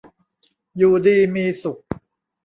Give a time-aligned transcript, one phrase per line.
[0.77, 1.79] อยู่ดีมีสุข